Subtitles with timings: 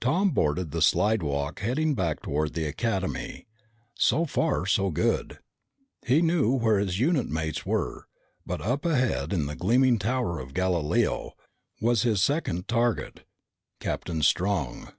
[0.00, 3.46] Tom boarded the slidewalk heading back toward the Academy.
[3.98, 5.40] So far, so good.
[6.06, 8.08] He knew where his unit mates were,
[8.46, 11.32] but up ahead, in the gleaming Tower of Galileo,
[11.82, 13.24] was his second target,
[13.78, 14.94] Captain Strong.